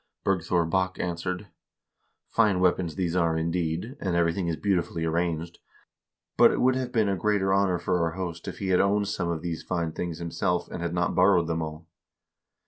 [0.25, 1.45] Bergthor Bokk answered:
[2.27, 5.59] 'Fine weapons these are, indeed, and everything is beautifully arranged,
[6.37, 9.07] but it would have been a greater honor for our host if he had owned
[9.07, 11.85] some of these fine things himself and had not borrowed them all.'